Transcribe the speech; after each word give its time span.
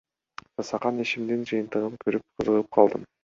Жасаган 0.61 1.03
ишимдин 1.03 1.45
жыйынтыгын 1.51 1.95
көрүп, 2.07 2.27
кызыгып 2.41 2.73
калдым. 2.79 3.07